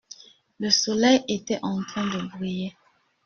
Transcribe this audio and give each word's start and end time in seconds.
Le 0.59 0.71
soleil 0.71 1.23
était 1.27 1.59
en 1.61 1.83
train 1.83 2.07
de 2.23 2.27
briller. 2.35 2.73